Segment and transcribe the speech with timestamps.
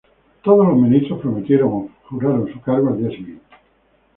[0.41, 3.45] Todos los ministros prometieron o juraron su cargo al día siguiente.